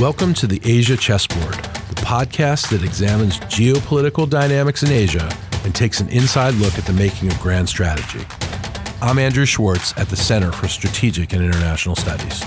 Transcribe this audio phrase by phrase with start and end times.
[0.00, 5.28] Welcome to the Asia Chessboard, the podcast that examines geopolitical dynamics in Asia
[5.64, 8.24] and takes an inside look at the making of grand strategy.
[9.02, 12.44] I'm Andrew Schwartz at the Center for Strategic and International Studies.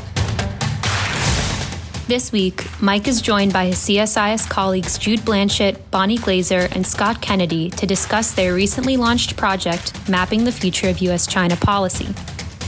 [2.08, 7.22] This week, Mike is joined by his CSIS colleagues Jude Blanchette, Bonnie Glaser, and Scott
[7.22, 11.28] Kennedy to discuss their recently launched project, Mapping the Future of U.S.
[11.28, 12.14] China Policy.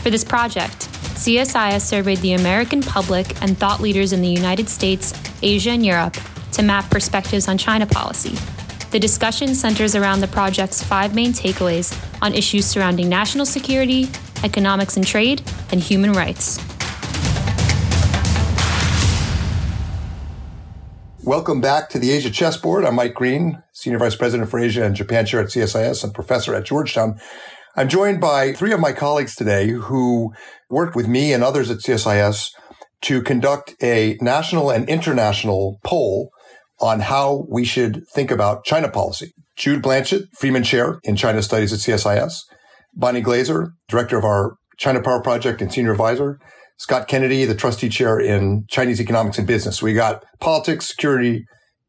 [0.03, 5.13] For this project, CSIS surveyed the American public and thought leaders in the United States,
[5.41, 6.17] Asia, and Europe
[6.53, 8.35] to map perspectives on China policy.
[8.91, 14.07] The discussion centers around the project's five main takeaways on issues surrounding national security,
[14.43, 16.59] economics and trade, and human rights.
[21.25, 22.83] Welcome back to the Asia Chessboard.
[22.83, 26.53] I'm Mike Green, Senior Vice President for Asia and Japan Chair at CSIS and Professor
[26.53, 27.17] at Georgetown.
[27.75, 30.31] I'm joined by three of my colleagues today who
[30.69, 32.49] worked with me and others at CSIS
[33.01, 36.29] to conduct a national and international poll
[36.79, 39.33] on how we should think about China policy.
[39.55, 42.41] Jude Blanchette, Freeman Chair in China Studies at CSIS,
[42.93, 46.37] Bonnie Glaser, Director of our China Power Project and Senior Advisor,
[46.77, 49.81] Scott Kennedy, the trustee chair in Chinese economics and business.
[49.81, 51.45] We got politics, security,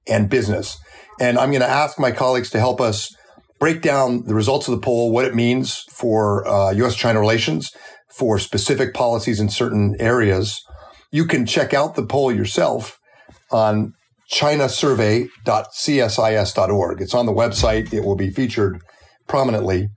[0.09, 0.79] and business.
[1.21, 3.15] And I'm going to ask my colleagues to help us
[3.59, 6.95] break down the results of the poll, what it means for uh, U.S.
[6.95, 7.73] China relations,
[8.17, 10.63] for specific policies in certain areas.
[11.11, 12.99] You can check out the poll yourself
[13.51, 13.95] on
[14.33, 17.01] chinasurvey.csis.org.
[17.01, 17.93] It's on the website.
[17.93, 18.81] It will be featured
[19.29, 19.89] prominently.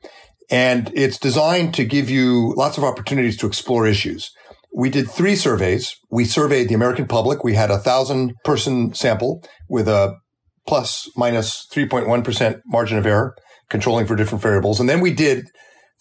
[0.49, 4.31] And it's designed to give you lots of opportunities to explore issues.
[4.73, 5.95] We did three surveys.
[6.11, 7.43] We surveyed the American public.
[7.43, 10.15] We had a thousand person sample with a
[10.67, 13.35] plus minus 3.1 margin of error,
[13.69, 14.79] controlling for different variables.
[14.79, 15.47] And then we did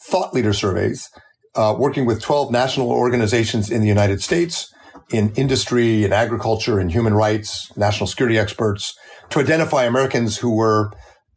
[0.01, 1.09] thought leader surveys,
[1.55, 4.73] uh, working with 12 national organizations in the United States
[5.11, 8.95] in industry and agriculture and human rights, national security experts
[9.31, 10.91] to identify Americans who were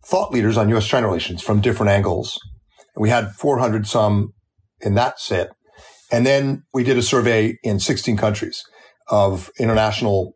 [0.05, 0.87] thought leaders on U.S.
[0.87, 2.39] China relations from different angles.
[2.97, 4.33] We had 400 some
[4.81, 5.51] in that set.
[6.11, 8.63] And then we did a survey in 16 countries
[9.09, 10.35] of international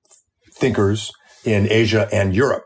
[0.54, 1.12] thinkers
[1.44, 2.66] in Asia and Europe.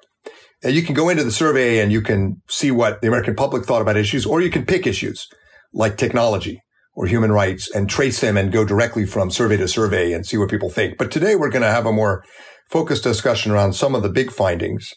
[0.63, 3.65] And you can go into the survey and you can see what the American public
[3.65, 5.27] thought about issues, or you can pick issues
[5.73, 6.61] like technology
[6.95, 10.35] or human rights and trace them and go directly from survey to survey and see
[10.35, 10.97] what people think.
[10.97, 12.23] But today we're going to have a more
[12.69, 14.93] focused discussion around some of the big findings.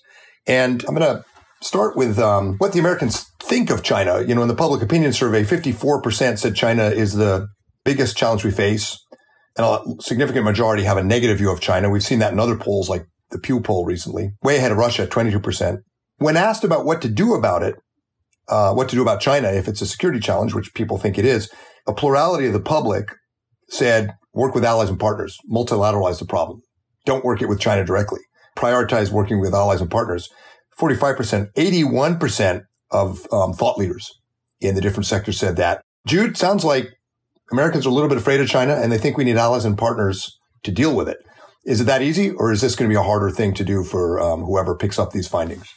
[0.47, 1.25] And I'm going to
[1.60, 4.22] start with um, what the Americans think of China.
[4.22, 7.49] You know, in the public opinion survey, 54% said China is the
[7.84, 8.99] biggest challenge we face.
[9.59, 11.91] And a significant majority have a negative view of China.
[11.91, 15.03] We've seen that in other polls like the Pew poll recently, way ahead of Russia
[15.03, 15.79] at 22%.
[16.19, 17.77] When asked about what to do about it,
[18.49, 21.25] uh, what to do about China if it's a security challenge, which people think it
[21.25, 21.51] is,
[21.87, 23.15] a plurality of the public
[23.69, 26.61] said work with allies and partners, multilateralize the problem.
[27.07, 28.21] Don't work it with China directly.
[28.57, 30.29] Prioritize working with allies and partners.
[30.79, 34.11] 45%, 81% of um, thought leaders
[34.61, 35.83] in the different sectors said that.
[36.07, 36.89] Jude, sounds like
[37.53, 39.79] Americans are a little bit afraid of China and they think we need allies and
[39.79, 41.19] partners to deal with it.
[41.65, 43.84] Is it that easy or is this going to be a harder thing to do
[43.84, 45.75] for um, whoever picks up these findings?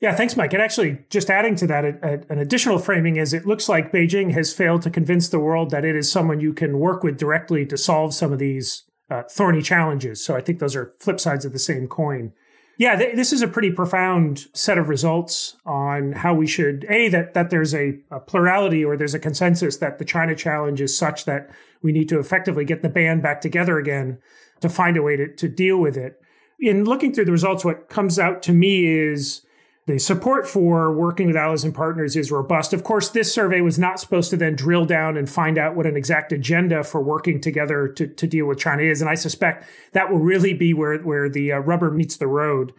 [0.00, 0.52] Yeah, thanks, Mike.
[0.52, 3.92] And actually, just adding to that, a, a, an additional framing is it looks like
[3.92, 7.18] Beijing has failed to convince the world that it is someone you can work with
[7.18, 10.22] directly to solve some of these uh, thorny challenges.
[10.22, 12.32] So I think those are flip sides of the same coin.
[12.78, 17.08] Yeah, th- this is a pretty profound set of results on how we should a
[17.08, 20.96] that that there's a, a, plurality or there's a consensus that the China challenge is
[20.96, 21.50] such that
[21.80, 24.18] we need to effectively get the band back together again
[24.60, 26.20] to find a way to, to deal with it.
[26.58, 29.42] In looking through the results, what comes out to me is
[29.86, 32.72] the support for working with allies and partners is robust.
[32.72, 35.86] Of course, this survey was not supposed to then drill down and find out what
[35.86, 39.00] an exact agenda for working together to, to deal with China is.
[39.00, 42.72] And I suspect that will really be where, where the uh, rubber meets the road.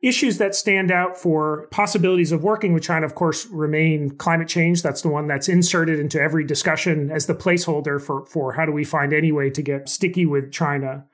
[0.00, 4.82] Issues that stand out for possibilities of working with China, of course, remain climate change.
[4.82, 8.72] That's the one that's inserted into every discussion as the placeholder for, for how do
[8.72, 11.04] we find any way to get sticky with China.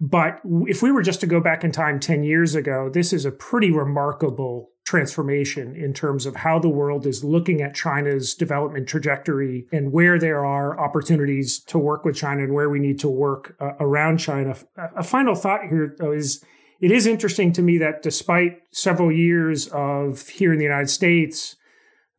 [0.00, 3.24] But if we were just to go back in time 10 years ago, this is
[3.24, 8.88] a pretty remarkable transformation in terms of how the world is looking at China's development
[8.88, 13.08] trajectory and where there are opportunities to work with China and where we need to
[13.08, 14.56] work uh, around China.
[14.96, 16.42] A final thought here, though, is
[16.80, 21.56] it is interesting to me that despite several years of here in the United States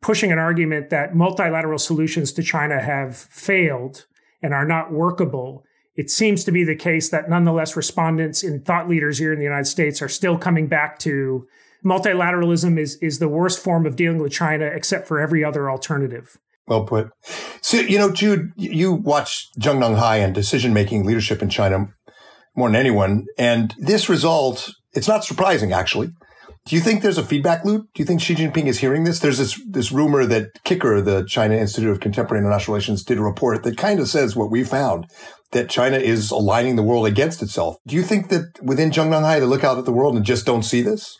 [0.00, 4.06] pushing an argument that multilateral solutions to China have failed
[4.44, 5.64] and are not workable,
[5.96, 9.44] it seems to be the case that nonetheless respondents and thought leaders here in the
[9.44, 11.48] United States are still coming back to
[11.84, 16.36] multilateralism is, is the worst form of dealing with China except for every other alternative.
[16.66, 17.10] Well put.
[17.62, 21.88] So, you know, Jude, you watch Zhongnanhai and decision making leadership in China
[22.54, 23.26] more than anyone.
[23.38, 26.10] And this result, it's not surprising, actually.
[26.66, 27.86] Do you think there's a feedback loop?
[27.94, 29.18] Do you think Xi Jinping is hearing this?
[29.18, 33.22] There's this, this rumor that Kicker, the China Institute of Contemporary International Relations, did a
[33.22, 35.06] report that kind of says what we found,
[35.52, 37.76] that China is aligning the world against itself.
[37.86, 40.62] Do you think that within Zhongnanhai, they look out at the world and just don't
[40.62, 41.18] see this?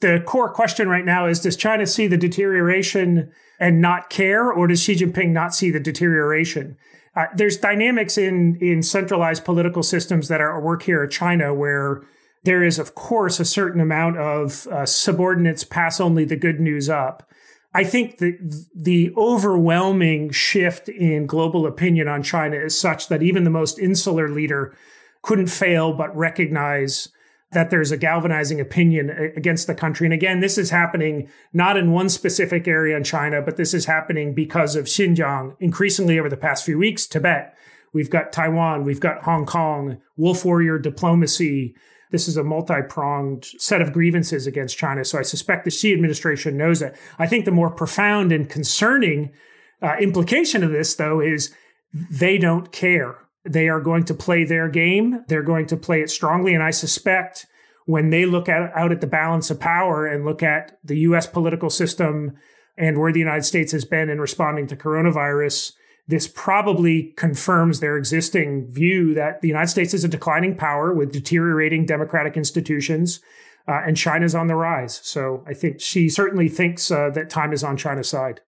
[0.00, 4.66] The core question right now is, does China see the deterioration and not care, or
[4.66, 6.76] does Xi Jinping not see the deterioration?
[7.14, 11.52] Uh, there's dynamics in in centralized political systems that are at work here in China
[11.52, 12.02] where
[12.44, 16.88] there is, of course, a certain amount of uh, subordinates pass only the good news
[16.88, 17.28] up.
[17.74, 18.38] I think the
[18.74, 24.28] the overwhelming shift in global opinion on China is such that even the most insular
[24.28, 24.74] leader
[25.22, 27.08] couldn't fail but recognize
[27.52, 30.06] that there's a galvanizing opinion against the country.
[30.06, 33.86] And again, this is happening not in one specific area in China, but this is
[33.86, 37.56] happening because of Xinjiang increasingly over the past few weeks, Tibet.
[37.92, 41.74] We've got Taiwan, we've got Hong Kong, wolf warrior diplomacy,
[42.10, 45.04] this is a multi pronged set of grievances against China.
[45.04, 46.96] So I suspect the Xi administration knows it.
[47.18, 49.32] I think the more profound and concerning
[49.80, 51.54] uh, implication of this, though, is
[51.92, 53.16] they don't care.
[53.44, 55.24] They are going to play their game.
[55.28, 56.54] They're going to play it strongly.
[56.54, 57.46] And I suspect
[57.86, 61.26] when they look at, out at the balance of power and look at the US
[61.26, 62.36] political system
[62.76, 65.72] and where the United States has been in responding to coronavirus,
[66.10, 71.12] this probably confirms their existing view that the United States is a declining power with
[71.12, 73.20] deteriorating democratic institutions,
[73.68, 75.00] uh, and China's on the rise.
[75.04, 78.40] So I think Xi certainly thinks uh, that time is on China's side.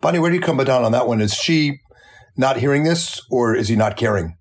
[0.00, 1.20] Bonnie, where do you come down on that one?
[1.20, 1.80] Is Xi
[2.36, 4.36] not hearing this, or is he not caring?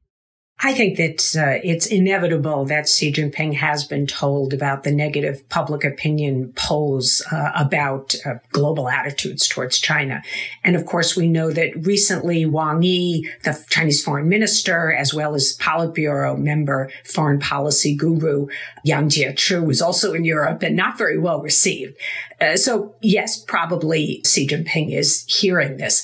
[0.59, 5.48] I think that uh, it's inevitable that Xi Jinping has been told about the negative
[5.50, 10.24] public opinion polls uh, about uh, global attitudes towards China.
[10.63, 15.36] And of course, we know that recently Wang Yi, the Chinese foreign minister, as well
[15.36, 18.48] as Politburo member, foreign policy guru
[18.83, 21.95] Yang Jiechi, was also in Europe and not very well received.
[22.42, 26.03] Uh, so yes, probably Xi Jinping is hearing this.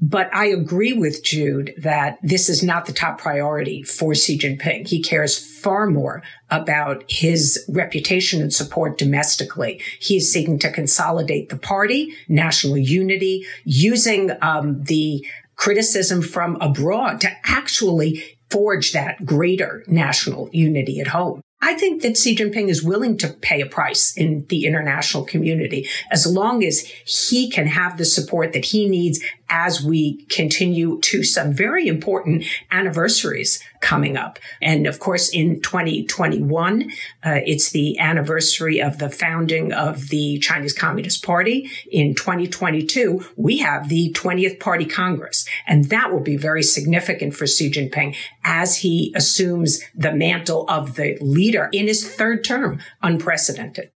[0.00, 4.88] But I agree with Jude that this is not the top priority for Xi Jinping.
[4.88, 9.82] He cares far more about his reputation and support domestically.
[10.00, 15.26] He is seeking to consolidate the party, national unity, using um, the
[15.56, 21.42] criticism from abroad to actually forge that greater national unity at home.
[21.62, 25.88] I think that Xi Jinping is willing to pay a price in the international community
[26.10, 29.20] as long as he can have the support that he needs
[29.50, 34.38] as we continue to some very important anniversaries coming up.
[34.62, 36.90] And of course, in 2021,
[37.24, 41.70] uh, it's the anniversary of the founding of the Chinese Communist Party.
[41.90, 45.46] In 2022, we have the 20th Party Congress.
[45.66, 50.94] And that will be very significant for Xi Jinping as he assumes the mantle of
[50.94, 52.80] the leader in his third term.
[53.02, 53.90] Unprecedented.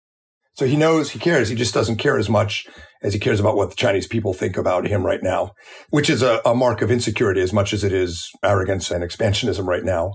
[0.55, 1.49] So he knows he cares.
[1.49, 2.67] He just doesn't care as much
[3.01, 5.51] as he cares about what the Chinese people think about him right now,
[5.89, 9.65] which is a, a mark of insecurity as much as it is arrogance and expansionism
[9.65, 10.13] right now.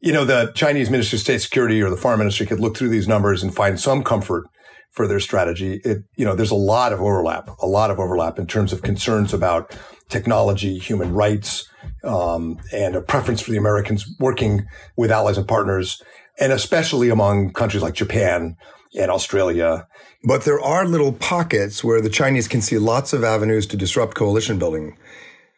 [0.00, 2.88] You know, the Chinese Ministry of State Security or the Foreign Ministry could look through
[2.88, 4.44] these numbers and find some comfort
[4.92, 5.80] for their strategy.
[5.84, 8.82] It, you know, there's a lot of overlap, a lot of overlap in terms of
[8.82, 9.76] concerns about
[10.08, 11.68] technology, human rights,
[12.02, 16.02] um, and a preference for the Americans working with allies and partners,
[16.38, 18.56] and especially among countries like Japan
[18.96, 19.86] and Australia.
[20.24, 24.16] But there are little pockets where the Chinese can see lots of avenues to disrupt
[24.16, 24.96] coalition building.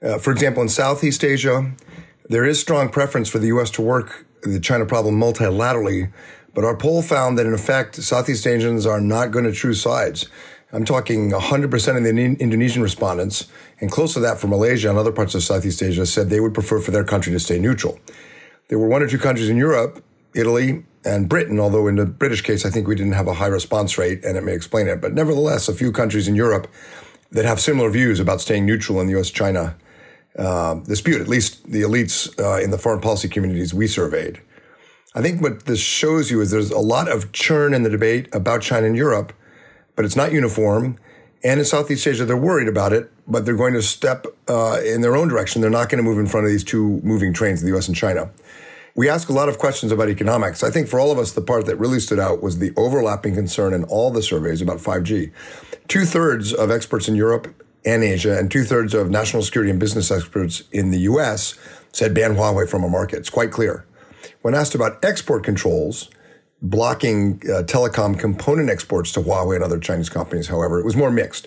[0.02, 1.73] Uh, for example, in Southeast Asia,
[2.28, 3.71] there is strong preference for the U.S.
[3.73, 6.12] to work the China problem multilaterally.
[6.54, 10.28] But our poll found that in effect, Southeast Asians are not going to choose sides.
[10.73, 13.47] I'm talking 100% of the Indonesian respondents,
[13.80, 16.52] and close to that for Malaysia and other parts of Southeast Asia, said they would
[16.52, 17.99] prefer for their country to stay neutral.
[18.68, 20.04] There were one or two countries in Europe,
[20.35, 23.47] Italy, and Britain, although in the British case, I think we didn't have a high
[23.47, 25.00] response rate, and it may explain it.
[25.00, 26.68] But nevertheless, a few countries in Europe
[27.30, 29.30] that have similar views about staying neutral in the U.S.
[29.30, 29.76] China
[30.38, 34.40] uh, dispute, at least the elites uh, in the foreign policy communities we surveyed.
[35.14, 38.28] I think what this shows you is there's a lot of churn in the debate
[38.32, 39.32] about China and Europe,
[39.97, 40.99] but it's not uniform.
[41.42, 45.00] And in Southeast Asia, they're worried about it, but they're going to step uh, in
[45.00, 45.61] their own direction.
[45.61, 47.88] They're not going to move in front of these two moving trains, the U.S.
[47.88, 48.30] and China.
[48.99, 50.64] We ask a lot of questions about economics.
[50.64, 53.33] I think for all of us, the part that really stood out was the overlapping
[53.33, 55.31] concern in all the surveys about 5G.
[55.87, 57.47] Two thirds of experts in Europe
[57.85, 61.57] and Asia, and two thirds of national security and business experts in the US
[61.93, 63.19] said ban Huawei from a market.
[63.19, 63.87] It's quite clear.
[64.43, 66.11] When asked about export controls,
[66.61, 71.12] blocking uh, telecom component exports to Huawei and other Chinese companies, however, it was more
[71.12, 71.47] mixed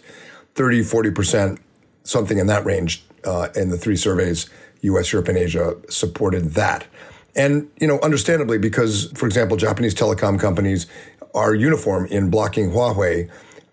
[0.55, 1.59] 30, 40%,
[2.05, 4.49] something in that range uh, in the three surveys,
[4.83, 6.87] US, Europe, and Asia supported that.
[7.35, 10.87] And, you know, understandably, because, for example, Japanese telecom companies
[11.33, 13.29] are uniform in blocking Huawei,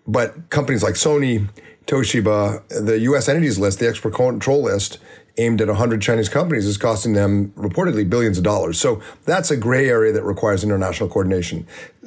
[0.07, 1.49] but companies like Sony,
[1.85, 4.99] Toshiba, the US entities list, the export control list,
[5.37, 8.79] aimed at 100 Chinese companies is costing them reportedly billions of dollars.
[8.79, 11.65] So that's a gray area that requires international coordination.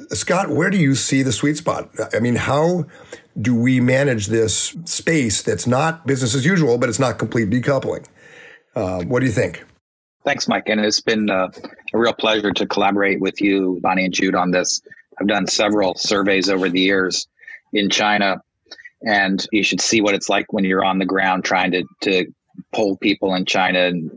[0.09, 1.89] Scott, where do you see the sweet spot?
[2.13, 2.85] I mean, how
[3.39, 8.05] do we manage this space that's not business as usual, but it's not complete decoupling?
[8.75, 9.63] Uh, what do you think?
[10.25, 10.69] Thanks, Mike.
[10.69, 11.49] And it's been uh,
[11.93, 14.81] a real pleasure to collaborate with you, Bonnie and Jude, on this.
[15.19, 17.27] I've done several surveys over the years
[17.73, 18.41] in China,
[19.05, 22.25] and you should see what it's like when you're on the ground trying to, to
[22.73, 24.09] poll people in China and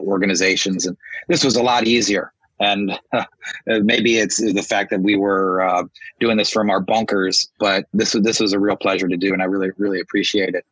[0.00, 0.86] organizations.
[0.86, 0.96] And
[1.28, 2.32] this was a lot easier.
[2.60, 3.24] And uh,
[3.66, 5.84] maybe it's the fact that we were uh,
[6.20, 9.42] doing this from our bunkers, but this this was a real pleasure to do, and
[9.42, 10.64] I really really appreciate it.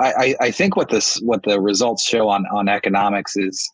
[0.00, 3.68] I, I think what this what the results show on on economics is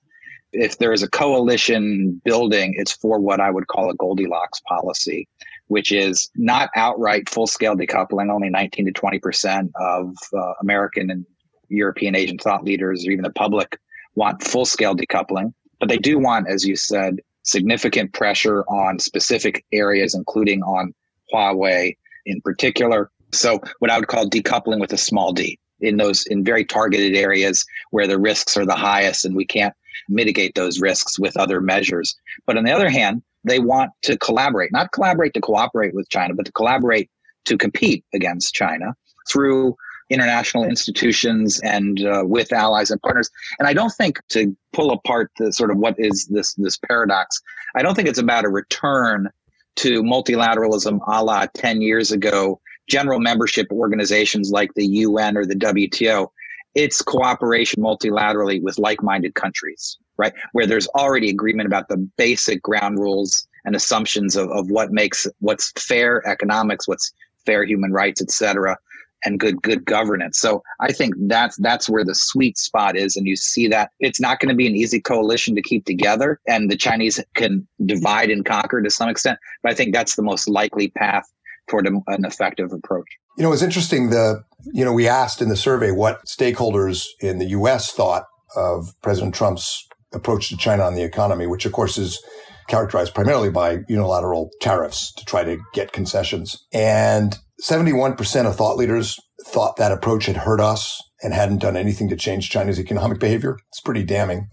[0.54, 5.28] if there is a coalition building, it's for what I would call a Goldilocks policy,
[5.66, 8.32] which is not outright full scale decoupling.
[8.32, 11.26] Only 19 to 20 percent of uh, American and
[11.68, 13.78] European Asian thought leaders or even the public
[14.14, 19.64] want full scale decoupling, but they do want, as you said, significant pressure on specific
[19.72, 20.94] areas, including on
[21.32, 21.96] Huawei
[22.26, 23.10] in particular.
[23.32, 27.16] So, what I would call decoupling with a small d in those in very targeted
[27.16, 29.74] areas where the risks are the highest and we can't
[30.08, 32.16] mitigate those risks with other measures.
[32.46, 36.34] But on the other hand, they want to collaborate, not collaborate to cooperate with China,
[36.34, 37.10] but to collaborate
[37.44, 38.94] to compete against China
[39.28, 39.76] through
[40.10, 43.30] international institutions and uh, with allies and partners.
[43.58, 47.40] And I don't think to pull apart the sort of what is this this paradox.
[47.74, 49.28] I don't think it's about a return
[49.76, 55.56] to multilateralism a la 10 years ago, general membership organizations like the UN or the
[55.56, 56.28] WTO
[56.74, 60.32] it's cooperation multilaterally with like-minded countries, right?
[60.52, 65.26] Where there's already agreement about the basic ground rules and assumptions of, of what makes
[65.38, 67.12] what's fair economics, what's
[67.46, 68.76] fair human rights, et cetera,
[69.24, 70.38] and good good governance.
[70.38, 74.20] So I think that's that's where the sweet spot is, and you see that it's
[74.20, 78.30] not going to be an easy coalition to keep together, and the Chinese can divide
[78.30, 79.38] and conquer to some extent.
[79.62, 81.24] But I think that's the most likely path
[81.68, 83.06] toward a, an effective approach.
[83.36, 84.10] You know, it's interesting.
[84.10, 87.92] The you know we asked in the survey what stakeholders in the U.S.
[87.92, 88.24] thought
[88.56, 92.22] of President Trump's approach to China on the economy, which of course is
[92.68, 96.64] characterized primarily by unilateral tariffs to try to get concessions.
[96.72, 102.08] And 71% of thought leaders thought that approach had hurt us and hadn't done anything
[102.08, 103.58] to change China's economic behavior.
[103.68, 104.48] It's pretty damning.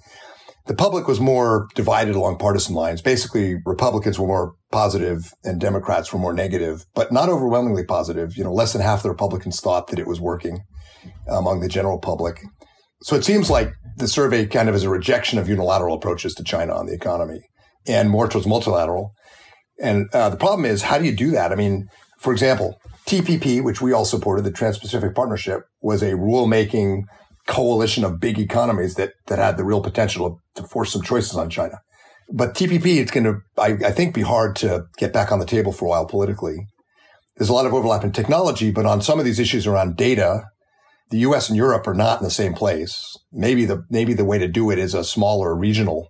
[0.72, 3.02] The public was more divided along partisan lines.
[3.02, 8.38] Basically, Republicans were more positive and Democrats were more negative, but not overwhelmingly positive.
[8.38, 10.60] You know, less than half the Republicans thought that it was working
[11.28, 12.40] among the general public.
[13.02, 16.44] So it seems like the survey kind of is a rejection of unilateral approaches to
[16.46, 17.42] China on the economy
[17.86, 19.12] and more towards multilateral.
[19.78, 21.52] And uh, the problem is, how do you do that?
[21.52, 27.08] I mean, for example, TPP, which we all supported, the Trans-Pacific Partnership, was a rule-making
[27.48, 31.50] coalition of big economies that that had the real potential to force some choices on
[31.50, 31.82] China.
[32.30, 35.46] But TPP, it's going to, I, I think, be hard to get back on the
[35.46, 36.68] table for a while politically.
[37.38, 40.46] There's a lot of overlap in technology, but on some of these issues around data,
[41.10, 41.50] the U.S.
[41.50, 43.18] and Europe are not in the same place.
[43.32, 46.10] Maybe the maybe the way to do it is a smaller regional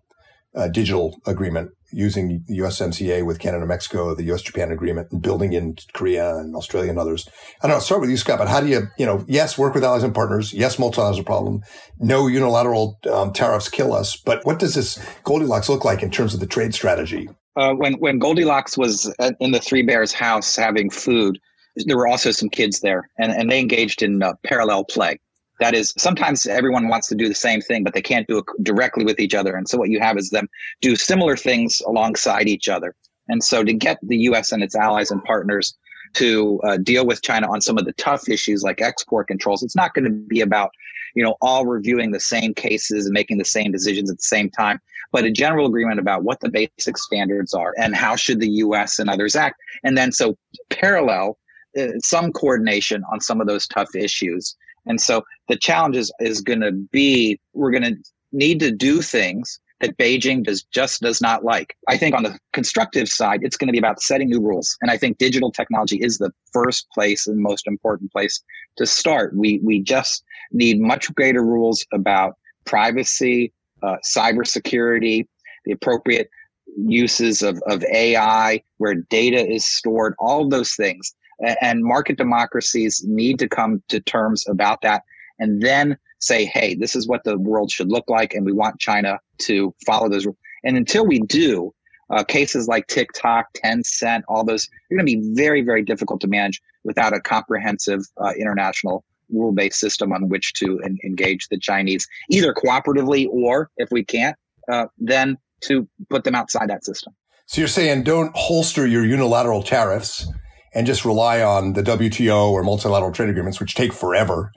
[0.71, 5.75] digital agreement using the USMCA with Canada Mexico, the US Japan agreement, and building in
[5.93, 7.27] Korea and Australia and others.
[7.61, 9.57] I don't know, I'll start with you, Scott, but how do you, you know, yes,
[9.57, 10.53] work with allies and partners.
[10.53, 11.61] Yes, multilateral is a problem.
[11.99, 14.15] No unilateral um, tariffs kill us.
[14.15, 17.29] But what does this Goldilocks look like in terms of the trade strategy?
[17.55, 21.37] Uh, when, when Goldilocks was in the Three Bears house having food,
[21.85, 25.19] there were also some kids there and, and they engaged in uh, parallel play.
[25.61, 28.45] That is, sometimes everyone wants to do the same thing, but they can't do it
[28.63, 29.55] directly with each other.
[29.55, 30.49] And so what you have is them
[30.81, 32.95] do similar things alongside each other.
[33.27, 34.51] And so to get the U.S.
[34.51, 35.77] and its allies and partners
[36.13, 39.75] to uh, deal with China on some of the tough issues like export controls, it's
[39.75, 40.71] not going to be about
[41.13, 44.49] you know all reviewing the same cases and making the same decisions at the same
[44.49, 44.79] time
[45.11, 48.97] but a general agreement about what the basic standards are and how should the us
[48.97, 50.37] and others act and then so
[50.69, 51.37] parallel
[51.77, 56.41] uh, some coordination on some of those tough issues and so the challenge is, is
[56.41, 57.95] going to be we're going to
[58.31, 61.75] need to do things that Beijing does just does not like.
[61.87, 64.77] I think on the constructive side, it's going to be about setting new rules.
[64.81, 68.41] And I think digital technology is the first place and most important place
[68.77, 69.35] to start.
[69.35, 72.35] We we just need much greater rules about
[72.65, 75.27] privacy, uh, cybersecurity,
[75.65, 76.29] the appropriate
[76.77, 81.13] uses of, of AI, where data is stored, all of those things
[81.61, 85.03] and market democracies need to come to terms about that
[85.39, 88.79] and then say hey this is what the world should look like and we want
[88.79, 90.37] china to follow those rules.
[90.63, 91.73] And until we do,
[92.09, 96.27] uh, cases like TikTok, Tencent, all those are going to be very, very difficult to
[96.27, 101.57] manage without a comprehensive uh, international rule based system on which to en- engage the
[101.57, 104.35] Chinese, either cooperatively or if we can't,
[104.69, 107.13] uh, then to put them outside that system.
[107.45, 110.27] So you're saying don't holster your unilateral tariffs
[110.73, 114.51] and just rely on the WTO or multilateral trade agreements, which take forever,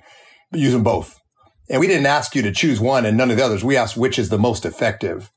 [0.51, 1.19] but use them both.
[1.69, 3.65] And we didn't ask you to choose one and none of the others.
[3.65, 5.31] We asked which is the most effective.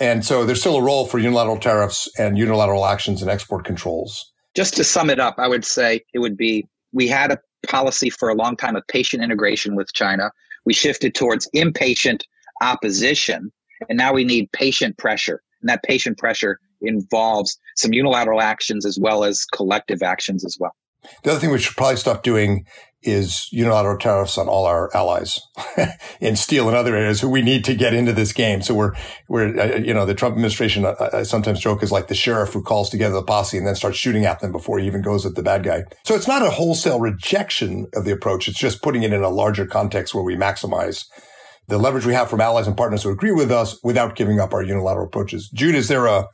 [0.00, 4.32] And so there's still a role for unilateral tariffs and unilateral actions and export controls.
[4.54, 8.10] Just to sum it up, I would say it would be we had a policy
[8.10, 10.30] for a long time of patient integration with China.
[10.64, 12.26] We shifted towards impatient
[12.62, 13.52] opposition,
[13.88, 15.42] and now we need patient pressure.
[15.60, 20.74] And that patient pressure involves some unilateral actions as well as collective actions as well.
[21.22, 22.66] The other thing we should probably stop doing
[23.02, 25.40] is unilateral tariffs on all our allies
[26.20, 28.60] in steel and other areas who we need to get into this game.
[28.60, 28.92] So we're,
[29.28, 32.52] we're, uh, you know, the Trump administration, uh, I sometimes joke is like the sheriff
[32.52, 35.24] who calls together the posse and then starts shooting at them before he even goes
[35.24, 35.84] at the bad guy.
[36.04, 38.48] So it's not a wholesale rejection of the approach.
[38.48, 41.04] It's just putting it in a larger context where we maximize
[41.68, 44.52] the leverage we have from allies and partners who agree with us without giving up
[44.52, 45.48] our unilateral approaches.
[45.50, 46.26] Jude, is there a,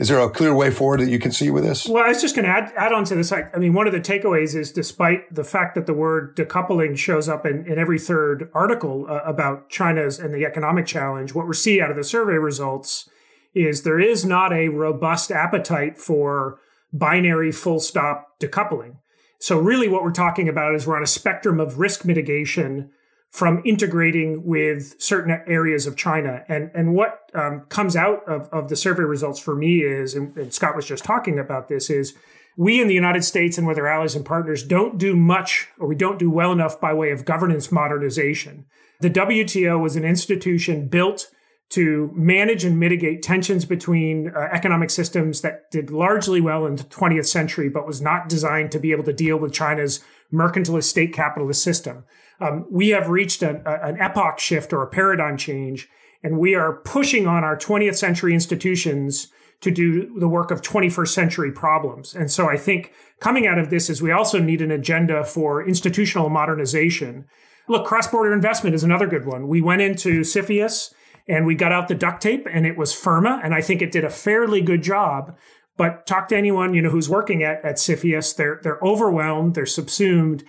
[0.00, 1.86] is there a clear way forward that you can see with this?
[1.86, 3.32] Well, I was just going to add, add on to this.
[3.32, 6.96] I, I, mean, one of the takeaways is despite the fact that the word decoupling
[6.96, 11.46] shows up in, in every third article uh, about China's and the economic challenge, what
[11.46, 13.10] we see out of the survey results
[13.52, 16.58] is there is not a robust appetite for
[16.94, 18.96] binary full stop decoupling.
[19.38, 22.90] So, really, what we're talking about is we're on a spectrum of risk mitigation
[23.30, 26.44] from integrating with certain areas of China.
[26.48, 30.36] And, and what um, comes out of, of the survey results for me is, and,
[30.36, 32.14] and Scott was just talking about this, is
[32.56, 35.86] we in the United States and with our allies and partners don't do much or
[35.86, 38.66] we don't do well enough by way of governance modernization.
[38.98, 41.30] The WTO was an institution built
[41.70, 46.82] to manage and mitigate tensions between uh, economic systems that did largely well in the
[46.82, 50.00] 20th century, but was not designed to be able to deal with China's
[50.32, 52.04] mercantilist state capitalist system.
[52.40, 55.88] Um, we have reached an, a, an epoch shift or a paradigm change,
[56.22, 59.28] and we are pushing on our 20th century institutions
[59.60, 62.14] to do the work of 21st century problems.
[62.14, 65.66] And so I think coming out of this is we also need an agenda for
[65.66, 67.26] institutional modernization.
[67.68, 69.48] Look, cross border investment is another good one.
[69.48, 70.94] We went into CFIUS
[71.28, 73.92] and we got out the duct tape and it was FIRRMA, and I think it
[73.92, 75.36] did a fairly good job.
[75.76, 79.66] But talk to anyone you know who's working at at CFIUS, they're they're overwhelmed, they're
[79.66, 80.42] subsumed,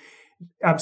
[0.64, 0.78] uh,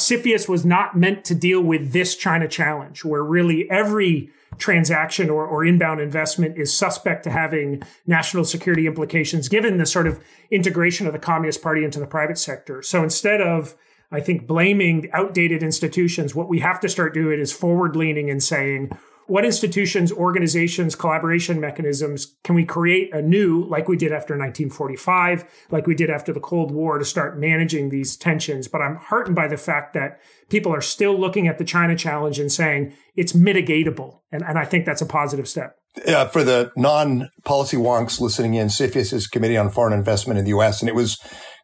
[0.48, 5.64] was not meant to deal with this China challenge, where really every transaction or, or,
[5.64, 10.20] inbound investment is suspect to having national security implications, given the sort of
[10.52, 12.82] integration of the Communist Party into the private sector.
[12.82, 13.76] So instead of,
[14.12, 18.42] I think, blaming outdated institutions, what we have to start doing is forward leaning and
[18.42, 18.92] saying,
[19.30, 25.86] what institutions, organizations, collaboration mechanisms can we create anew, like we did after 1945, like
[25.86, 28.68] we did after the Cold War, to start managing these tensions?
[28.68, 32.40] But I'm heartened by the fact that people are still looking at the China challenge
[32.40, 34.22] and saying it's mitigatable.
[34.32, 35.78] And, and I think that's a positive step.
[36.08, 40.46] Uh, for the non policy wonks listening in, CFIUS is Committee on Foreign Investment in
[40.46, 41.20] the U.S., and it was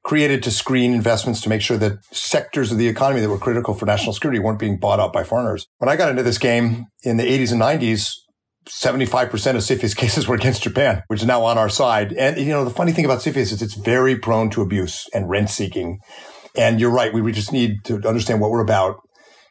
[0.05, 3.73] created to screen investments to make sure that sectors of the economy that were critical
[3.73, 5.65] for national security weren't being bought up by foreigners.
[5.79, 8.11] When I got into this game in the 80s and 90s,
[8.69, 12.13] 75% of CFIUS cases were against Japan, which is now on our side.
[12.13, 15.27] And, you know, the funny thing about CFIUS is it's very prone to abuse and
[15.27, 15.97] rent seeking.
[16.55, 17.11] And you're right.
[17.11, 18.97] We just need to understand what we're about.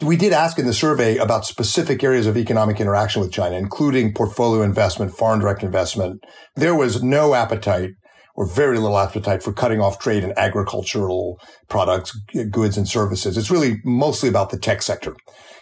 [0.00, 4.14] We did ask in the survey about specific areas of economic interaction with China, including
[4.14, 6.22] portfolio investment, foreign direct investment.
[6.54, 7.90] There was no appetite
[8.34, 12.18] or very little appetite for cutting off trade in agricultural products,
[12.50, 13.36] goods and services.
[13.36, 15.14] It's really mostly about the tech sector.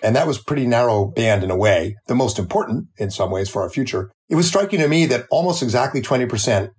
[0.02, 3.48] And that was pretty narrow band in a way, the most important in some ways
[3.48, 4.10] for our future.
[4.28, 6.70] It was striking to me that almost exactly 20%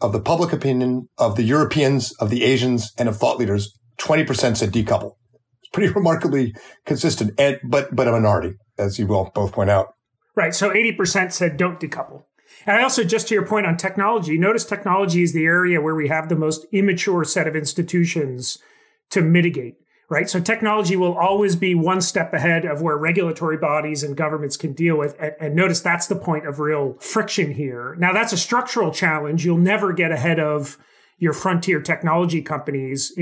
[0.00, 4.56] of the public opinion of the Europeans, of the Asians, and of thought leaders, 20%
[4.56, 5.12] said decouple.
[5.60, 6.54] It's pretty remarkably
[6.86, 9.88] consistent, and, but, but a minority, as you will both point out.
[10.36, 10.54] Right.
[10.54, 12.22] So 80% said don't decouple.
[12.68, 16.08] I also, just to your point on technology, notice technology is the area where we
[16.08, 18.58] have the most immature set of institutions
[19.10, 19.76] to mitigate,
[20.10, 20.28] right?
[20.28, 24.74] So technology will always be one step ahead of where regulatory bodies and governments can
[24.74, 25.16] deal with.
[25.18, 27.96] And, and notice that's the point of real friction here.
[27.98, 29.44] Now, that's a structural challenge.
[29.44, 30.76] You'll never get ahead of
[31.16, 33.12] your frontier technology companies.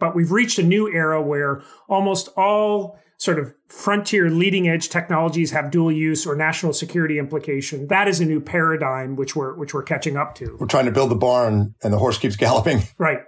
[0.00, 5.50] But we've reached a new era where almost all sort of frontier leading edge technologies
[5.50, 7.86] have dual use or national security implication.
[7.88, 10.56] That is a new paradigm which we're which we're catching up to.
[10.58, 12.82] We're trying to build the barn and the horse keeps galloping.
[12.98, 13.20] Right.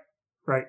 [0.47, 0.65] Right.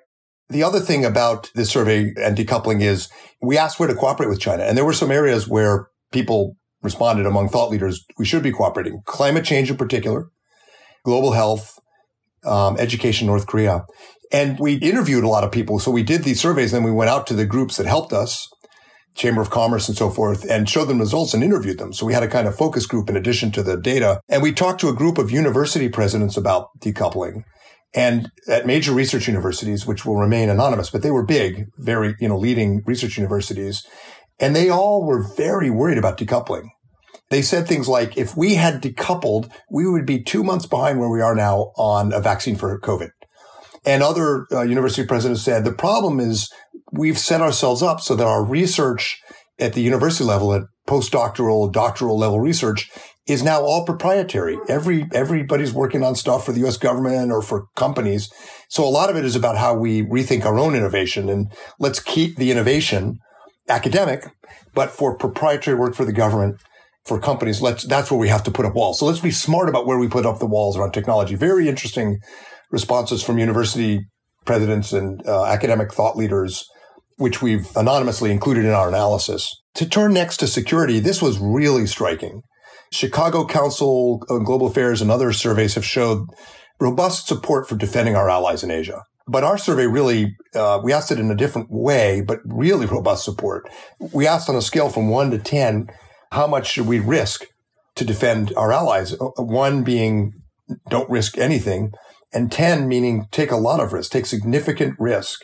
[0.49, 3.09] The other thing about this survey and decoupling is
[3.41, 4.63] we asked where to cooperate with China.
[4.63, 9.01] And there were some areas where people responded among thought leaders we should be cooperating.
[9.05, 10.29] Climate change in particular,
[11.03, 11.77] global health,
[12.45, 13.85] um, education, North Korea.
[14.31, 15.79] And we interviewed a lot of people.
[15.79, 18.49] So we did these surveys, then we went out to the groups that helped us,
[19.15, 21.93] Chamber of Commerce and so forth, and showed them results and interviewed them.
[21.93, 24.21] So we had a kind of focus group in addition to the data.
[24.29, 27.43] And we talked to a group of university presidents about decoupling.
[27.93, 32.29] And at major research universities, which will remain anonymous, but they were big, very, you
[32.29, 33.85] know, leading research universities.
[34.39, 36.67] And they all were very worried about decoupling.
[37.29, 41.09] They said things like, if we had decoupled, we would be two months behind where
[41.09, 43.09] we are now on a vaccine for COVID.
[43.85, 46.51] And other uh, university presidents said the problem is
[46.91, 49.19] we've set ourselves up so that our research
[49.59, 52.89] at the university level, at postdoctoral, doctoral level research
[53.27, 54.57] is now all proprietary.
[54.67, 58.31] Every, everybody's working on stuff for the US government or for companies.
[58.69, 61.99] So a lot of it is about how we rethink our own innovation and let's
[61.99, 63.19] keep the innovation
[63.67, 64.25] academic,
[64.73, 66.59] but for proprietary work for the government,
[67.05, 68.99] for companies, let's, that's where we have to put up walls.
[68.99, 71.35] So let's be smart about where we put up the walls around technology.
[71.35, 72.19] Very interesting
[72.71, 74.01] responses from university
[74.45, 76.65] presidents and uh, academic thought leaders,
[77.19, 79.49] which we've anonymously included in our analysis.
[79.75, 82.41] To turn next to security, this was really striking.
[82.91, 86.25] Chicago Council on Global Affairs and other surveys have showed
[86.79, 89.03] robust support for defending our allies in Asia.
[89.27, 93.23] But our survey really, uh, we asked it in a different way, but really robust
[93.23, 93.69] support.
[94.13, 95.87] We asked on a scale from one to 10,
[96.31, 97.45] how much should we risk
[97.95, 99.13] to defend our allies?
[99.13, 100.31] Uh, one being
[100.89, 101.91] don't risk anything
[102.33, 105.41] and 10 meaning take a lot of risk, take significant risk.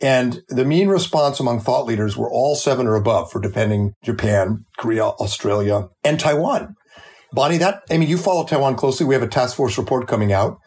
[0.00, 4.64] And the mean response among thought leaders were all seven or above for defending Japan,
[4.76, 6.74] Korea, Australia, and Taiwan.
[7.32, 9.06] Bonnie, that, I mean, you follow Taiwan closely.
[9.06, 10.58] We have a task force report coming out.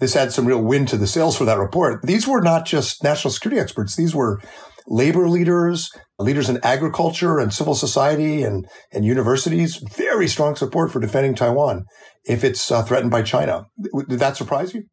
[0.00, 2.02] This had some real wind to the sails for that report.
[2.02, 3.94] These were not just national security experts.
[3.94, 4.40] These were
[4.86, 9.76] labor leaders, leaders in agriculture and civil society and, and universities.
[9.76, 11.84] Very strong support for defending Taiwan
[12.24, 13.66] if it's uh, threatened by China.
[14.08, 14.84] Did that surprise you?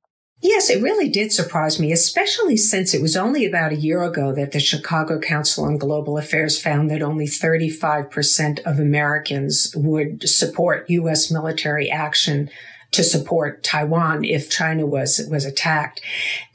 [0.42, 4.34] Yes, it really did surprise me, especially since it was only about a year ago
[4.34, 10.90] that the Chicago Council on Global Affairs found that only 35% of Americans would support
[10.90, 11.30] U.S.
[11.30, 12.50] military action
[12.90, 16.02] to support Taiwan if China was, was attacked.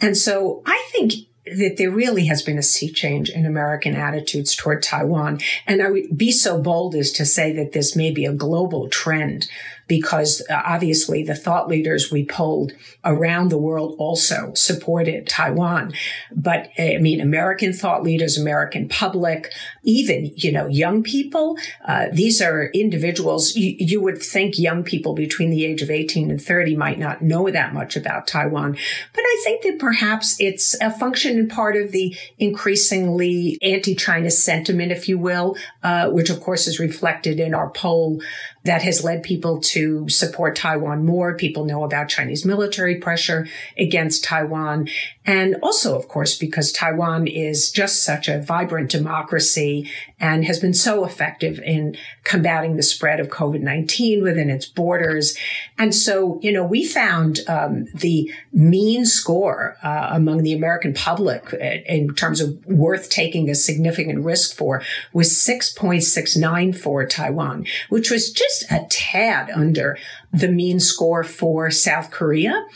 [0.00, 1.12] And so I think
[1.46, 5.40] that there really has been a sea change in American attitudes toward Taiwan.
[5.66, 8.88] And I would be so bold as to say that this may be a global
[8.88, 9.48] trend
[9.88, 12.72] because uh, obviously the thought leaders we polled
[13.04, 15.92] around the world also supported Taiwan.
[16.34, 19.52] But I mean, American thought leaders, American public,
[19.86, 25.14] even, you know, young people, uh, these are individuals you, you would think young people
[25.14, 28.72] between the age of 18 and 30 might not know that much about Taiwan.
[28.72, 34.92] But I think that perhaps it's a function and part of the increasingly anti-China sentiment,
[34.92, 38.20] if you will, uh, which of course is reflected in our poll
[38.66, 41.36] that has led people to support Taiwan more.
[41.36, 43.46] People know about Chinese military pressure
[43.78, 44.88] against Taiwan.
[45.26, 50.72] And also, of course, because Taiwan is just such a vibrant democracy and has been
[50.72, 55.36] so effective in combating the spread of COVID-19 within its borders.
[55.76, 61.52] And so, you know, we found um, the mean score uh, among the American public
[61.52, 68.30] in terms of worth taking a significant risk for was 6.69 for Taiwan, which was
[68.30, 69.98] just a tad under
[70.32, 72.66] the mean score for South Korea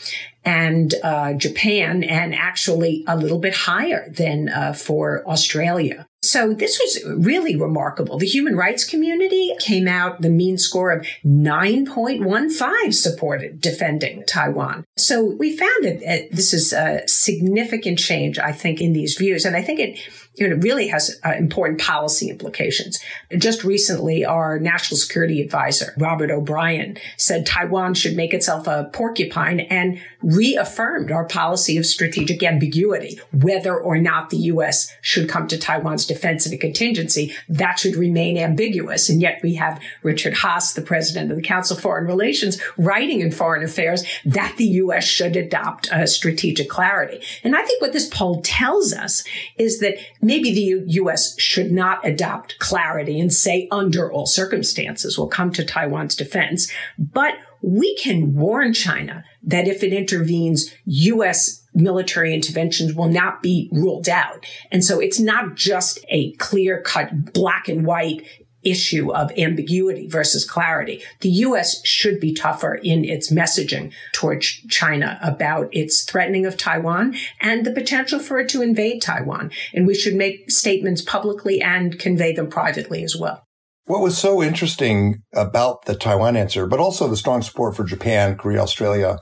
[0.43, 6.07] and uh, Japan, and actually a little bit higher than uh, for Australia.
[6.23, 8.19] So this was really remarkable.
[8.19, 14.83] The human rights community came out the mean score of 9.15 supported defending Taiwan.
[14.97, 19.45] So we found that uh, this is a significant change, I think, in these views.
[19.45, 19.99] And I think it
[20.35, 22.99] it really has uh, important policy implications.
[23.37, 29.59] Just recently, our national security advisor, Robert O'Brien, said Taiwan should make itself a porcupine
[29.59, 34.95] and reaffirmed our policy of strategic ambiguity, whether or not the U.S.
[35.01, 37.35] should come to Taiwan's defense in a contingency.
[37.49, 39.09] That should remain ambiguous.
[39.09, 43.19] And yet we have Richard Haass, the president of the Council of Foreign Relations, writing
[43.19, 45.03] in Foreign Affairs that the U.S.
[45.03, 47.21] should adopt a strategic clarity.
[47.43, 49.23] And I think what this poll tells us
[49.57, 51.39] is that maybe the U.S.
[51.39, 57.35] should not adopt clarity and say under all circumstances will come to Taiwan's defense, but
[57.61, 61.63] we can warn China that if it intervenes, U.S.
[61.73, 64.45] military interventions will not be ruled out.
[64.71, 68.25] And so it's not just a clear cut black and white
[68.63, 71.01] issue of ambiguity versus clarity.
[71.21, 71.85] The U.S.
[71.85, 77.71] should be tougher in its messaging towards China about its threatening of Taiwan and the
[77.71, 79.51] potential for it to invade Taiwan.
[79.73, 83.43] And we should make statements publicly and convey them privately as well.
[83.85, 88.37] What was so interesting about the Taiwan answer, but also the strong support for Japan,
[88.37, 89.17] Korea, Australia,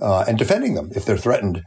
[0.00, 1.62] uh, and defending them if they're threatened,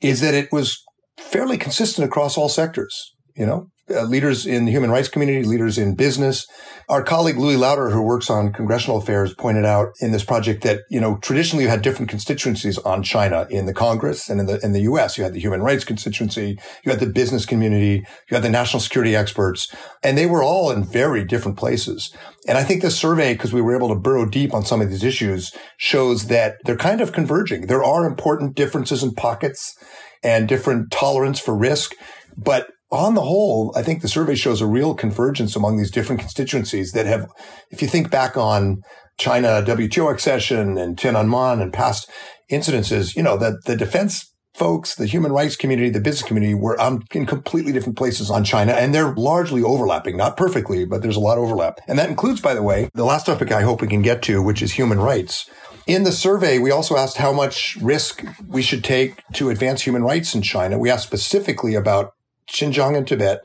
[0.00, 0.84] is that it was
[1.16, 3.14] fairly consistent across all sectors.
[3.34, 6.46] You know, uh, leaders in the human rights community, leaders in business.
[6.88, 10.80] Our colleague Louis Lauder, who works on congressional affairs, pointed out in this project that
[10.90, 14.58] you know traditionally you had different constituencies on China in the Congress and in the
[14.64, 15.16] in the U.S.
[15.16, 18.80] You had the human rights constituency, you had the business community, you had the national
[18.80, 19.72] security experts,
[20.02, 22.12] and they were all in very different places.
[22.48, 24.90] And I think this survey, because we were able to burrow deep on some of
[24.90, 27.66] these issues, shows that they're kind of converging.
[27.66, 29.76] There are important differences in pockets
[30.22, 31.94] and different tolerance for risk,
[32.36, 36.20] but on the whole, I think the survey shows a real convergence among these different
[36.20, 37.30] constituencies that have,
[37.70, 38.82] if you think back on
[39.18, 42.10] China WTO accession and Tiananmen and past
[42.50, 46.80] incidences, you know, that the defense folks, the human rights community, the business community were
[46.80, 51.16] on, in completely different places on China, and they're largely overlapping, not perfectly, but there's
[51.16, 51.78] a lot of overlap.
[51.86, 54.42] And that includes, by the way, the last topic I hope we can get to,
[54.42, 55.48] which is human rights.
[55.86, 60.02] In the survey, we also asked how much risk we should take to advance human
[60.02, 60.78] rights in China.
[60.78, 62.12] We asked specifically about
[62.50, 63.40] Xinjiang and Tibet,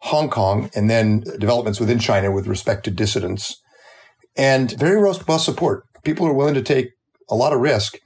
[0.00, 3.60] Hong Kong, and then developments within China with respect to dissidents.
[4.36, 5.84] And very robust support.
[6.02, 6.88] People are willing to take
[7.30, 7.96] a lot of risk.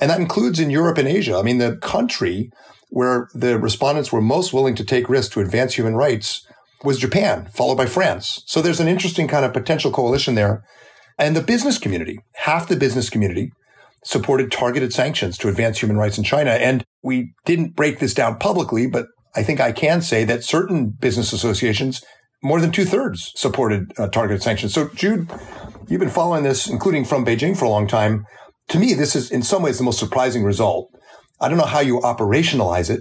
[0.00, 1.36] And that includes in Europe and Asia.
[1.36, 2.50] I mean, the country
[2.90, 6.46] where the respondents were most willing to take risks to advance human rights
[6.82, 8.42] was Japan, followed by France.
[8.46, 10.62] So there's an interesting kind of potential coalition there.
[11.18, 13.52] And the business community, half the business community
[14.04, 16.50] supported targeted sanctions to advance human rights in China.
[16.50, 20.90] And we didn't break this down publicly, but I think I can say that certain
[20.90, 22.04] business associations,
[22.42, 24.74] more than two thirds, supported uh, targeted sanctions.
[24.74, 25.30] So, Jude,
[25.88, 28.26] you've been following this, including from Beijing for a long time.
[28.68, 30.88] To me, this is in some ways the most surprising result.
[31.40, 33.00] I don't know how you operationalize it,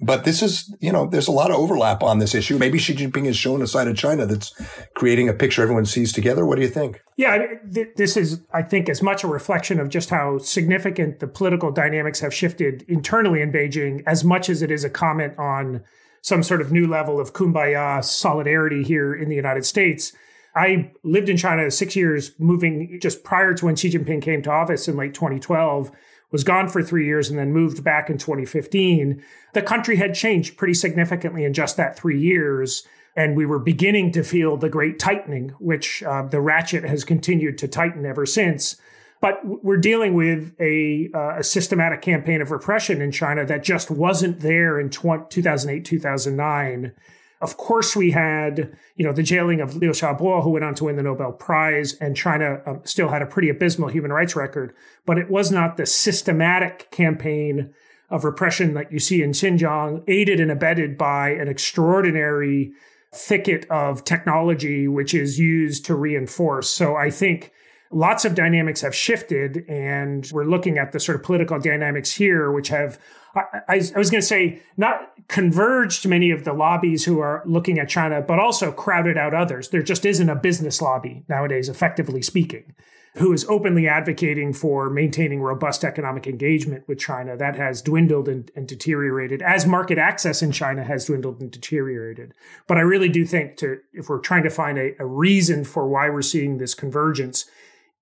[0.00, 2.56] but this is, you know, there's a lot of overlap on this issue.
[2.56, 4.54] Maybe Xi Jinping has shown a side of China that's
[4.94, 6.46] creating a picture everyone sees together.
[6.46, 7.02] What do you think?
[7.16, 11.72] Yeah, this is, I think, as much a reflection of just how significant the political
[11.72, 15.82] dynamics have shifted internally in Beijing, as much as it is a comment on
[16.22, 20.12] some sort of new level of kumbaya solidarity here in the United States.
[20.54, 24.50] I lived in China six years, moving just prior to when Xi Jinping came to
[24.50, 25.90] office in late 2012
[26.30, 29.22] was gone for three years and then moved back in 2015,
[29.54, 32.86] the country had changed pretty significantly in just that three years.
[33.16, 37.58] And we were beginning to feel the great tightening, which uh, the ratchet has continued
[37.58, 38.76] to tighten ever since.
[39.20, 43.90] But we're dealing with a, uh, a systematic campaign of repression in China that just
[43.90, 46.92] wasn't there in 2008, 2009.
[47.40, 50.84] Of course, we had, you know, the jailing of Liu Xiaobo, who went on to
[50.84, 54.74] win the Nobel Prize, and China um, still had a pretty abysmal human rights record,
[55.06, 57.72] but it was not the systematic campaign
[58.10, 62.72] of repression that you see in Xinjiang, aided and abetted by an extraordinary
[63.14, 66.68] thicket of technology which is used to reinforce.
[66.68, 67.52] So I think
[67.90, 72.50] lots of dynamics have shifted, and we're looking at the sort of political dynamics here,
[72.50, 72.98] which have
[73.34, 77.78] I, I, was going to say not converged many of the lobbies who are looking
[77.78, 79.68] at China, but also crowded out others.
[79.68, 82.74] There just isn't a business lobby nowadays, effectively speaking,
[83.16, 87.36] who is openly advocating for maintaining robust economic engagement with China.
[87.36, 92.32] That has dwindled and, and deteriorated as market access in China has dwindled and deteriorated.
[92.66, 95.88] But I really do think to if we're trying to find a, a reason for
[95.88, 97.44] why we're seeing this convergence,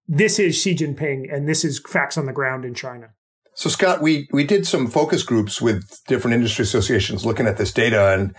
[0.06, 3.10] this is Xi Jinping and this is facts on the ground in China.
[3.56, 7.72] So Scott, we we did some focus groups with different industry associations looking at this
[7.72, 8.36] data and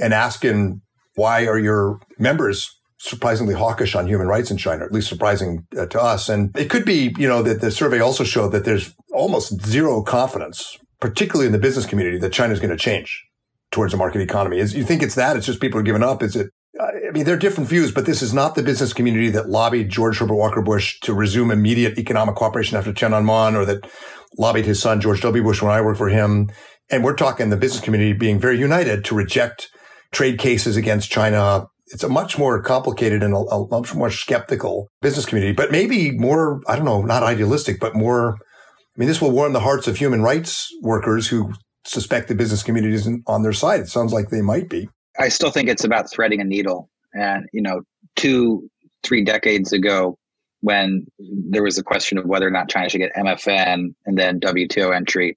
[0.00, 0.80] and asking
[1.16, 5.86] why are your members surprisingly hawkish on human rights in China, at least surprising uh,
[5.86, 6.28] to us.
[6.28, 10.02] And it could be, you know, that the survey also showed that there's almost zero
[10.02, 13.24] confidence, particularly in the business community, that China's going to change
[13.72, 14.58] towards a market economy.
[14.58, 15.36] Is you think it's that?
[15.36, 16.22] It's just people are giving up?
[16.22, 16.50] Is it?
[16.78, 19.90] I mean, there are different views, but this is not the business community that lobbied
[19.90, 23.90] George Herbert Walker Bush to resume immediate economic cooperation after Tiananmen or that
[24.38, 25.42] lobbied his son, George W.
[25.42, 26.50] Bush, when I worked for him.
[26.90, 29.68] And we're talking the business community being very united to reject
[30.12, 31.66] trade cases against China.
[31.88, 36.12] It's a much more complicated and a, a much more skeptical business community, but maybe
[36.12, 39.88] more, I don't know, not idealistic, but more, I mean, this will warm the hearts
[39.88, 41.52] of human rights workers who
[41.84, 43.80] suspect the business community isn't on their side.
[43.80, 44.88] It sounds like they might be.
[45.18, 46.88] I still think it's about threading a needle.
[47.12, 47.82] And, you know,
[48.16, 48.68] two,
[49.02, 50.16] three decades ago,
[50.60, 54.40] when there was a question of whether or not China should get MFN and then
[54.40, 55.36] WTO entry.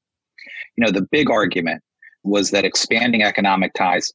[0.76, 1.82] You know, the big argument
[2.24, 4.12] was that expanding economic ties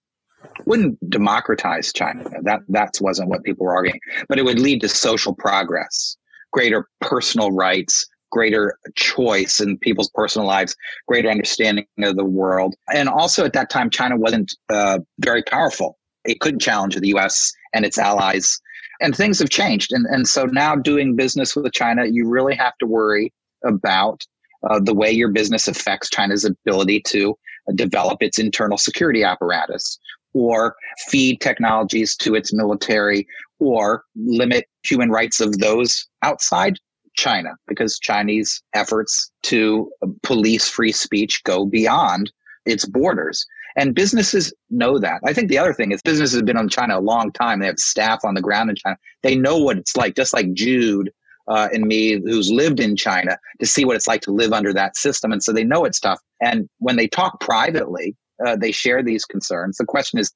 [0.66, 2.24] wouldn't democratize China.
[2.42, 6.16] That that wasn't what people were arguing, but it would lead to social progress,
[6.52, 13.08] greater personal rights, greater choice in people's personal lives, greater understanding of the world, and
[13.08, 15.98] also at that time, China wasn't uh, very powerful.
[16.24, 17.52] It couldn't challenge the U.S.
[17.72, 18.60] and its allies
[19.00, 19.92] And things have changed.
[19.92, 23.32] And, and so now doing business with China, you really have to worry
[23.64, 24.24] about
[24.68, 27.36] uh, the way your business affects China's ability to
[27.74, 29.98] develop its internal security apparatus
[30.34, 30.74] or
[31.08, 33.26] feed technologies to its military
[33.58, 36.78] or limit human rights of those outside
[37.14, 39.90] China because Chinese efforts to
[40.22, 42.30] police free speech go beyond
[42.64, 43.44] its borders.
[43.78, 45.20] And businesses know that.
[45.24, 47.60] I think the other thing is businesses have been on China a long time.
[47.60, 48.96] They have staff on the ground in China.
[49.22, 51.12] They know what it's like, just like Jude
[51.46, 54.72] uh, and me, who's lived in China, to see what it's like to live under
[54.72, 55.30] that system.
[55.30, 56.20] And so they know it's tough.
[56.42, 59.76] And when they talk privately, uh, they share these concerns.
[59.76, 60.32] The question is,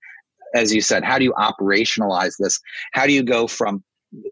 [0.55, 2.61] as you said, how do you operationalize this?
[2.93, 3.83] How do you go from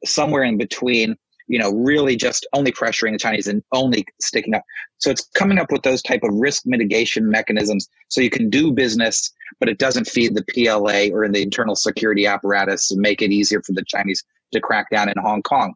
[0.05, 1.17] somewhere in between
[1.51, 4.63] you know, really just only pressuring the Chinese and only sticking up.
[5.01, 8.71] So it's coming up with those type of risk mitigation mechanisms so you can do
[8.71, 13.33] business, but it doesn't feed the PLA or the internal security apparatus and make it
[13.33, 15.75] easier for the Chinese to crack down in Hong Kong.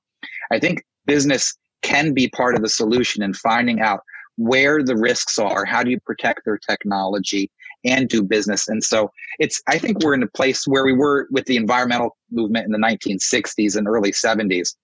[0.53, 4.01] I think business can be part of the solution in finding out
[4.37, 7.51] where the risks are, how do you protect their technology
[7.85, 8.69] and do business.
[8.69, 12.17] And so it's, I think we're in a place where we were with the environmental
[12.31, 14.75] movement in the 1960s and early 70s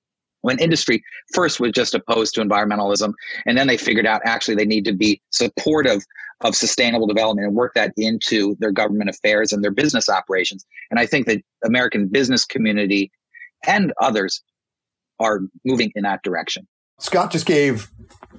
[0.42, 1.02] when industry
[1.34, 3.12] first was just opposed to environmentalism
[3.46, 6.02] and then they figured out actually they need to be supportive
[6.42, 10.64] of sustainable development and work that into their government affairs and their business operations.
[10.90, 13.10] And i think that american business community
[13.66, 14.42] and others
[15.18, 16.66] are moving in that direction.
[16.98, 17.90] Scott just gave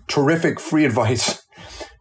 [0.08, 1.46] terrific free advice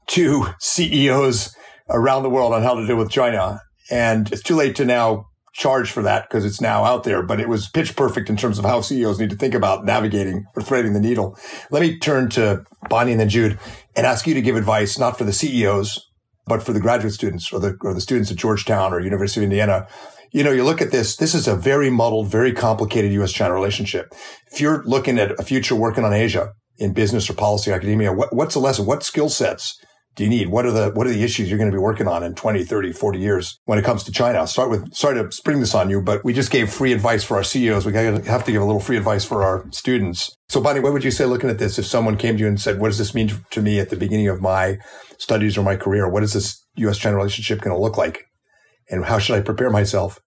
[0.08, 1.54] to ceos
[1.88, 3.60] around the world on how to deal with china.
[3.90, 7.40] And it's too late to now charge for that because it's now out there, but
[7.40, 10.62] it was pitch perfect in terms of how CEOs need to think about navigating or
[10.62, 11.36] threading the needle.
[11.70, 13.58] Let me turn to Bonnie and then Jude
[13.96, 16.06] and ask you to give advice, not for the CEOs,
[16.46, 19.44] but for the graduate students or the, or the students at Georgetown or University of
[19.44, 19.86] Indiana.
[20.32, 23.54] You know, you look at this, this is a very muddled, very complicated US China
[23.54, 24.12] relationship.
[24.52, 28.34] If you're looking at a future working on Asia in business or policy, academia, what,
[28.34, 28.86] what's the lesson?
[28.86, 29.76] What skill sets
[30.16, 30.48] do you need?
[30.48, 32.64] What are the what are the issues you're going to be working on in 20,
[32.64, 34.38] 30, 40 years when it comes to China?
[34.38, 37.22] I'll start with sorry to spring this on you, but we just gave free advice
[37.22, 37.86] for our CEOs.
[37.86, 40.34] We have to give a little free advice for our students.
[40.48, 42.60] So Bonnie, what would you say looking at this if someone came to you and
[42.60, 44.78] said, what does this mean to me at the beginning of my
[45.18, 46.08] studies or my career?
[46.08, 48.24] What is this US China relationship going to look like?
[48.90, 50.18] And how should I prepare myself?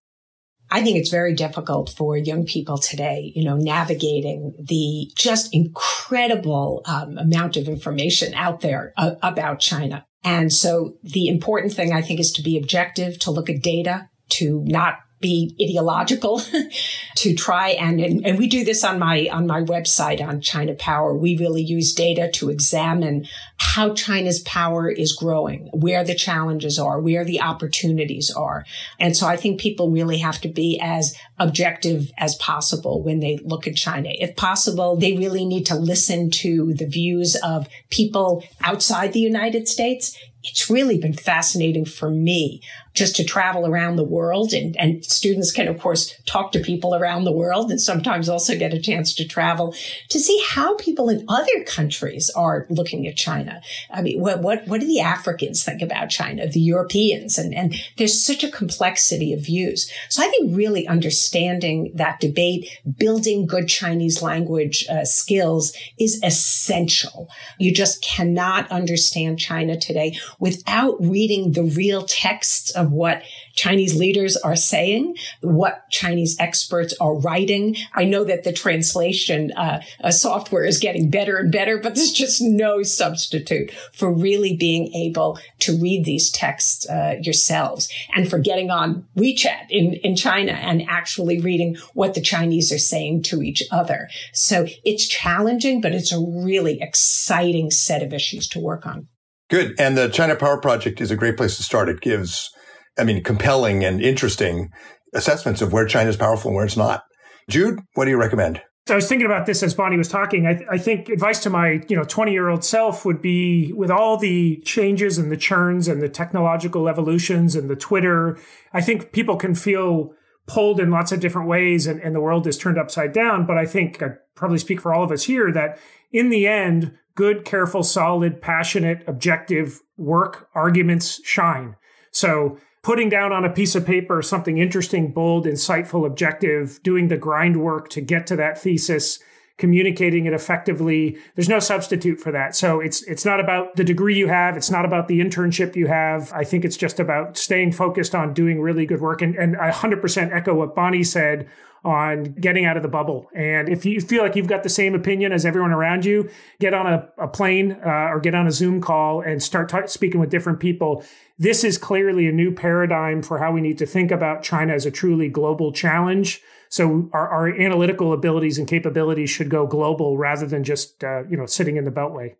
[0.73, 6.81] I think it's very difficult for young people today, you know, navigating the just incredible
[6.86, 10.03] um, amount of information out there uh, about China.
[10.23, 14.09] And so the important thing I think is to be objective, to look at data,
[14.29, 16.41] to not be ideological
[17.15, 20.75] to try and, and, and we do this on my on my website on China
[20.75, 21.15] Power.
[21.15, 23.25] We really use data to examine
[23.57, 28.65] how China's power is growing, where the challenges are, where the opportunities are.
[28.99, 33.39] And so I think people really have to be as objective as possible when they
[33.43, 34.09] look at China.
[34.12, 39.67] If possible, they really need to listen to the views of people outside the United
[39.67, 42.62] States it's really been fascinating for me
[42.93, 46.95] just to travel around the world and, and students can of course talk to people
[46.95, 49.73] around the world and sometimes also get a chance to travel
[50.10, 53.62] to see how people in other countries are looking at China.
[53.91, 57.38] I mean, what, what, what do the Africans think about China, the Europeans?
[57.38, 59.91] And, and there's such a complexity of views.
[60.10, 67.29] So I think really understanding that debate, building good Chinese language uh, skills is essential.
[67.58, 74.38] You just cannot understand China today without reading the real texts of what Chinese leaders
[74.38, 77.76] are saying, what Chinese experts are writing.
[77.93, 82.12] I know that the translation uh, uh, software is getting better and better, but there's
[82.12, 88.39] just no substitute for really being able to read these texts uh, yourselves and for
[88.39, 93.41] getting on WeChat in, in China and actually reading what the Chinese are saying to
[93.41, 94.10] each other.
[94.34, 99.08] So it's challenging, but it's a really exciting set of issues to work on.
[99.50, 99.80] Good.
[99.80, 101.89] And the China Power Project is a great place to start.
[101.89, 102.53] It gives,
[102.97, 104.71] I mean, compelling and interesting
[105.13, 107.03] assessments of where China is powerful and where it's not.
[107.49, 108.62] Jude, what do you recommend?
[108.86, 110.45] So I was thinking about this as Bonnie was talking.
[110.45, 113.72] I, th- I think advice to my you know 20 year old self would be
[113.74, 118.38] with all the changes and the churns and the technological evolutions and the Twitter.
[118.74, 120.13] I think people can feel
[120.47, 123.45] pulled in lots of different ways and, and the world is turned upside down.
[123.45, 125.80] But I think I probably speak for all of us here that
[126.11, 131.78] in the end, good, careful, solid, passionate, objective work, arguments shine.
[132.11, 137.17] So putting down on a piece of paper something interesting, bold, insightful, objective, doing the
[137.17, 139.19] grind work to get to that thesis,
[139.58, 141.18] communicating it effectively.
[141.36, 142.56] There's no substitute for that.
[142.56, 145.88] So it's it's not about the degree you have, it's not about the internship you
[145.88, 146.32] have.
[146.34, 149.22] I think it's just about staying focused on doing really good work.
[149.22, 151.47] And, and I 100% echo what Bonnie said
[151.86, 153.30] on getting out of the bubble.
[153.36, 156.30] And if you feel like you've got the same opinion as everyone around you,
[156.60, 159.88] get on a, a plane uh, or get on a Zoom call and start t-
[159.88, 161.04] speaking with different people.
[161.38, 164.86] This is clearly a new paradigm for how we need to think about China as
[164.86, 166.41] a truly global challenge.
[166.74, 171.38] So our, our analytical abilities and capabilities should go global rather than just uh, you
[171.38, 172.34] know sitting in the beltway.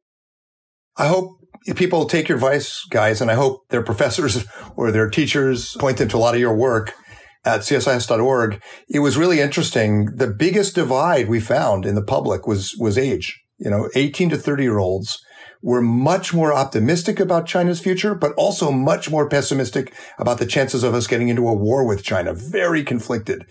[0.98, 1.38] I hope
[1.76, 4.44] people take your advice, guys, and I hope their professors
[4.76, 6.96] or their teachers point them to a lot of your work
[7.46, 8.60] at csis.org.
[8.90, 10.06] It was really interesting.
[10.16, 13.40] The biggest divide we found in the public was, was age.
[13.60, 15.22] You know, 18 to 30 year olds
[15.64, 20.84] were much more optimistic about China's future, but also much more pessimistic about the chances
[20.84, 22.34] of us getting into a war with China.
[22.34, 23.46] Very conflicted.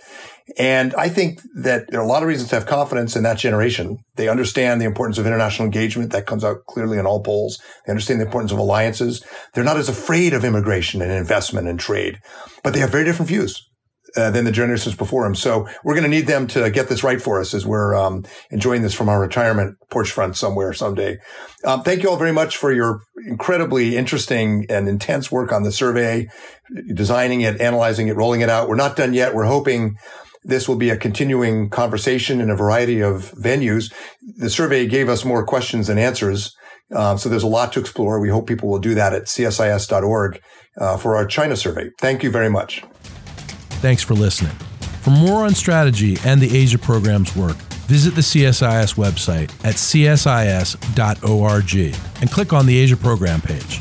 [0.58, 3.38] And I think that there are a lot of reasons to have confidence in that
[3.38, 3.96] generation.
[4.16, 6.12] They understand the importance of international engagement.
[6.12, 7.62] That comes out clearly in all polls.
[7.86, 9.24] They understand the importance of alliances.
[9.54, 12.18] They're not as afraid of immigration and investment and trade,
[12.62, 13.66] but they have very different views.
[14.14, 15.34] Uh, than the generations before him.
[15.34, 18.26] So we're going to need them to get this right for us as we're um,
[18.50, 21.16] enjoying this from our retirement porch front somewhere someday.
[21.64, 25.72] Um, thank you all very much for your incredibly interesting and intense work on the
[25.72, 26.28] survey,
[26.92, 28.68] designing it, analyzing it, rolling it out.
[28.68, 29.34] We're not done yet.
[29.34, 29.96] We're hoping
[30.44, 33.94] this will be a continuing conversation in a variety of venues.
[34.36, 36.54] The survey gave us more questions than answers.
[36.94, 38.20] Uh, so there's a lot to explore.
[38.20, 40.42] We hope people will do that at csis.org
[40.78, 41.88] uh, for our China survey.
[41.98, 42.82] Thank you very much.
[43.82, 44.54] Thanks for listening.
[45.02, 47.56] For more on strategy and the Asia program's work,
[47.88, 50.70] visit the CSIS website at csis.org
[52.20, 53.80] and click on the Asia program page.